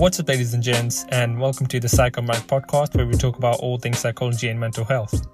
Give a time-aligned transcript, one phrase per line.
[0.00, 3.36] What's up, ladies and gents, and welcome to the Psycho Mike podcast, where we talk
[3.36, 5.26] about all things psychology and mental health.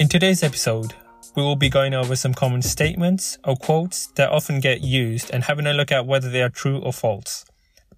[0.00, 0.94] In today's episode,
[1.36, 5.44] we will be going over some common statements or quotes that often get used and
[5.44, 7.44] having a look at whether they are true or false.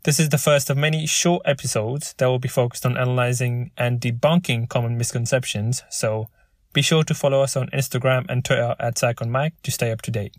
[0.03, 4.03] This is the first of many short episodes that will be focused on analyzing and
[4.03, 6.29] debunking common misconceptions, so
[6.75, 10.11] be sure to follow us on Instagram and Twitter at PsychonMike to stay up to
[10.11, 10.35] date.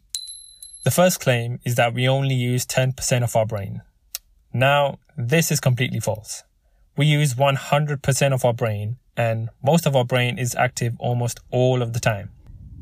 [0.84, 3.82] The first claim is that we only use 10% of our brain.
[4.54, 6.44] Now, this is completely false.
[6.96, 11.82] We use 100% of our brain, and most of our brain is active almost all
[11.82, 12.30] of the time.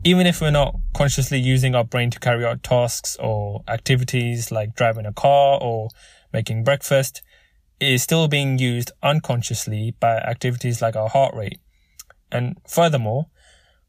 [0.03, 4.75] Even if we're not consciously using our brain to carry out tasks or activities like
[4.75, 5.87] driving a car or
[6.33, 7.21] making breakfast,
[7.79, 11.59] it is still being used unconsciously by activities like our heart rate.
[12.31, 13.27] And furthermore,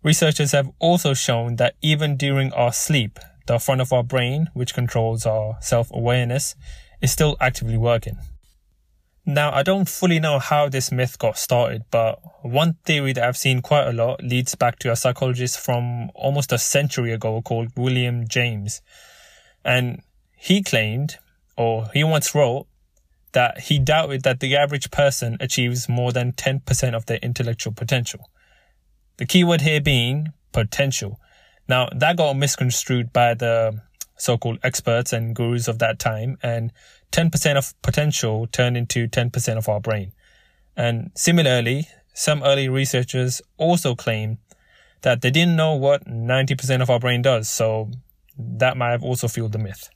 [0.04, 4.72] researchers have also shown that even during our sleep, the front of our brain, which
[4.74, 6.54] controls our self awareness,
[7.02, 8.16] is still actively working.
[9.24, 13.36] Now, I don't fully know how this myth got started, but one theory that I've
[13.36, 17.70] seen quite a lot leads back to a psychologist from almost a century ago called
[17.76, 18.82] William James.
[19.64, 20.02] And
[20.36, 21.18] he claimed,
[21.56, 22.66] or he once wrote,
[23.30, 28.28] that he doubted that the average person achieves more than 10% of their intellectual potential.
[29.18, 31.20] The keyword here being potential.
[31.68, 33.80] Now, that got misconstrued by the
[34.16, 36.72] so-called experts and gurus of that time and
[37.12, 40.12] 10% of potential turned into 10% of our brain.
[40.76, 44.38] And similarly, some early researchers also claim
[45.02, 47.90] that they didn't know what 90% of our brain does, so
[48.38, 49.90] that might have also fueled the myth.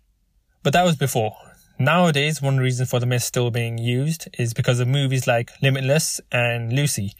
[0.62, 1.36] But that was before.
[1.78, 6.20] Nowadays, one reason for the myth still being used is because of movies like Limitless
[6.32, 7.12] and Lucy,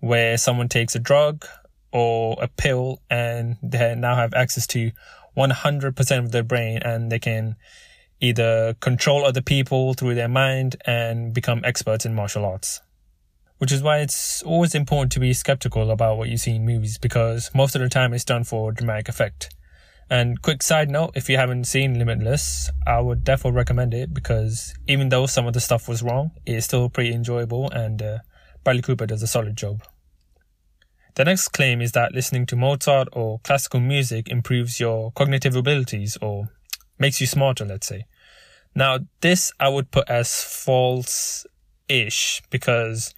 [0.00, 1.44] where someone takes a drug
[1.92, 4.92] or a pill and they now have access to
[5.36, 7.56] 100% of their brain and they can
[8.20, 12.80] either control other people through their mind and become experts in martial arts.
[13.58, 16.98] Which is why it's always important to be skeptical about what you see in movies
[16.98, 19.54] because most of the time it's done for dramatic effect.
[20.10, 24.74] And quick side note, if you haven't seen Limitless, I would definitely recommend it because
[24.86, 28.18] even though some of the stuff was wrong, it's still pretty enjoyable and uh,
[28.64, 29.82] Bradley Cooper does a solid job.
[31.18, 36.16] The next claim is that listening to Mozart or classical music improves your cognitive abilities
[36.22, 36.50] or
[36.96, 38.04] makes you smarter, let's say.
[38.72, 41.44] Now, this I would put as false
[41.88, 43.16] ish because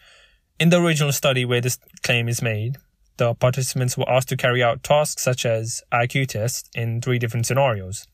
[0.58, 2.78] in the original study where this claim is made,
[3.18, 7.44] the participants were asked to carry out tasks such as IQ tests in three different
[7.44, 8.06] scenarios.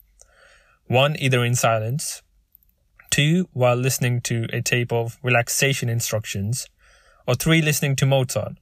[0.88, 2.22] One, either in silence,
[3.10, 6.66] two, while listening to a tape of relaxation instructions,
[7.28, 8.54] or three, listening to Mozart.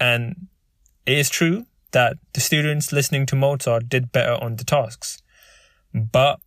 [0.00, 0.48] And
[1.04, 5.22] it is true that the students listening to Mozart did better on the tasks.
[5.92, 6.40] But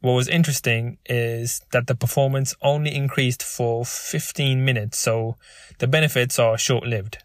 [0.00, 5.36] what was interesting is that the performance only increased for 15 minutes, so
[5.78, 7.18] the benefits are short lived.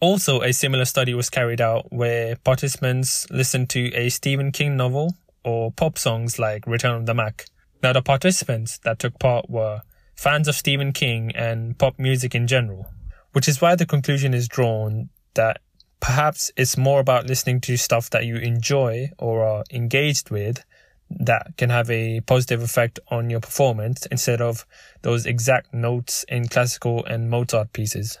[0.00, 5.14] Also, a similar study was carried out where participants listened to a Stephen King novel
[5.44, 7.46] or pop songs like Return of the Mack.
[7.82, 9.82] Now, the participants that took part were
[10.14, 12.86] fans of Stephen King and pop music in general
[13.32, 15.60] which is why the conclusion is drawn that
[16.00, 20.64] perhaps it's more about listening to stuff that you enjoy or are engaged with
[21.10, 24.64] that can have a positive effect on your performance instead of
[25.02, 28.18] those exact notes in classical and Mozart pieces.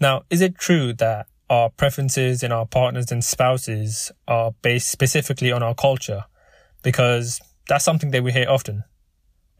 [0.00, 5.52] Now, is it true that our preferences in our partners and spouses are based specifically
[5.52, 6.24] on our culture?
[6.82, 8.84] Because that's something that we hear often.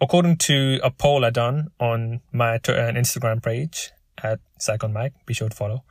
[0.00, 3.90] According to a poll I done on my Twitter and Instagram page
[4.22, 5.84] at PsychonMike, be sure to follow,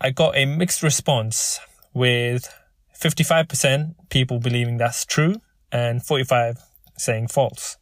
[0.00, 1.60] I got a mixed response
[1.94, 2.52] with
[3.00, 5.36] 55% people believing that's true
[5.70, 6.58] and 45
[6.98, 7.76] saying false.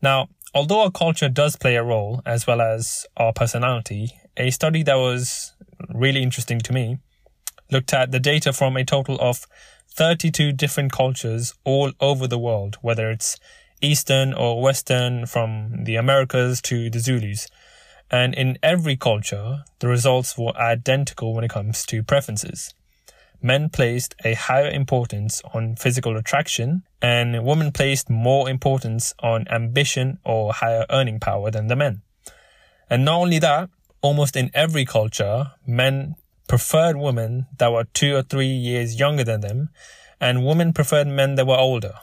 [0.00, 4.82] Now, although our culture does play a role as well as our personality, a study
[4.84, 5.52] that was
[5.88, 6.98] really interesting to me
[7.70, 9.46] looked at the data from a total of
[9.94, 13.38] 32 different cultures all over the world, whether it's
[13.80, 17.48] Eastern or Western, from the Americas to the Zulus.
[18.10, 22.74] And in every culture, the results were identical when it comes to preferences.
[23.42, 30.18] Men placed a higher importance on physical attraction, and women placed more importance on ambition
[30.24, 32.02] or higher earning power than the men.
[32.90, 33.70] And not only that,
[34.02, 36.16] almost in every culture, men
[36.50, 39.68] preferred women that were two or three years younger than them,
[40.20, 41.94] and women preferred men that were older.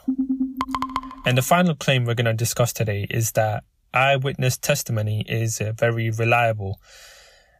[1.26, 5.72] And the final claim we're going to discuss today is that eyewitness testimony is uh,
[5.76, 6.80] very reliable.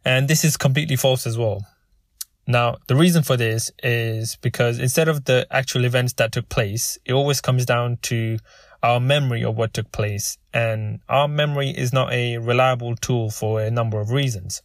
[0.03, 1.63] And this is completely false as well.
[2.47, 6.97] Now, the reason for this is because instead of the actual events that took place,
[7.05, 8.39] it always comes down to
[8.81, 10.39] our memory of what took place.
[10.55, 14.63] And our memory is not a reliable tool for a number of reasons.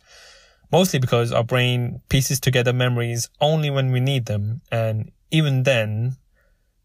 [0.72, 4.60] Mostly because our brain pieces together memories only when we need them.
[4.70, 6.16] And even then,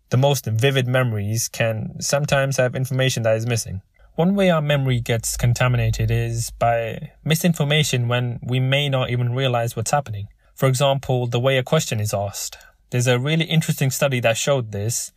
[0.10, 3.82] the most vivid memories can sometimes have information that is missing.
[4.16, 9.76] One way our memory gets contaminated is by misinformation when we may not even realize
[9.76, 10.28] what's happening.
[10.56, 12.58] For example, the way a question is asked.
[12.90, 15.12] There's a really interesting study that showed this,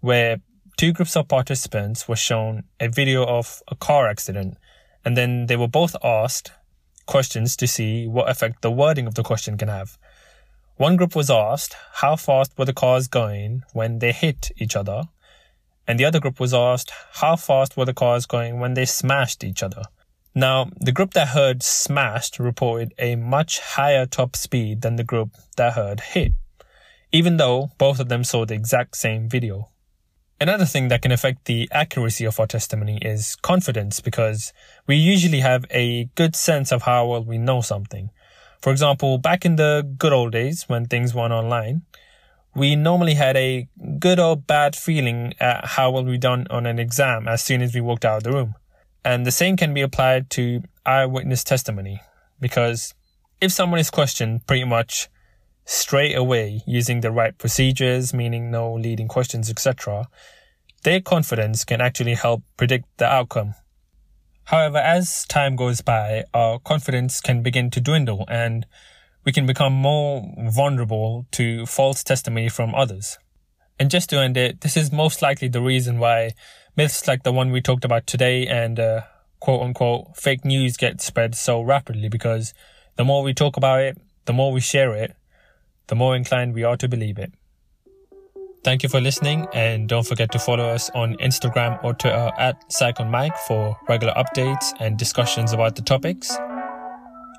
[0.00, 0.38] where
[0.76, 4.56] two groups of participants were shown a video of a car accident,
[5.04, 6.52] and then they were both asked
[7.06, 9.98] questions to see what effect the wording of the question can have.
[10.76, 15.04] One group was asked how fast were the cars going when they hit each other,
[15.88, 19.42] and the other group was asked how fast were the cars going when they smashed
[19.42, 19.84] each other.
[20.34, 25.30] Now, the group that heard smashed reported a much higher top speed than the group
[25.56, 26.32] that heard hit,
[27.10, 29.70] even though both of them saw the exact same video.
[30.38, 34.52] Another thing that can affect the accuracy of our testimony is confidence because
[34.86, 38.10] we usually have a good sense of how well we know something.
[38.60, 41.82] For example, back in the good old days when things weren't online,
[42.54, 43.66] we normally had a
[43.98, 47.74] good or bad feeling at how well we done on an exam as soon as
[47.74, 48.54] we walked out of the room.
[49.06, 52.02] And the same can be applied to eyewitness testimony
[52.40, 52.92] because
[53.40, 55.08] if someone is questioned pretty much
[55.66, 60.08] straight away using the right procedures, meaning no leading questions, etc.,
[60.84, 63.54] their confidence can actually help predict the outcome.
[64.44, 68.64] However, as time goes by, our confidence can begin to dwindle and
[69.24, 73.18] we can become more vulnerable to false testimony from others.
[73.80, 76.34] And just to end it, this is most likely the reason why
[76.76, 79.00] myths like the one we talked about today and uh,
[79.40, 82.54] quote unquote fake news get spread so rapidly because
[82.94, 85.16] the more we talk about it, the more we share it,
[85.88, 87.32] the more inclined we are to believe it.
[88.64, 92.68] Thank you for listening, and don't forget to follow us on Instagram or Twitter at
[92.68, 96.36] PsychonMike for regular updates and discussions about the topics.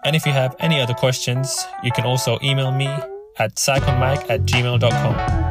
[0.05, 2.87] And if you have any other questions, you can also email me
[3.39, 5.46] at psychonmike at gmail.com.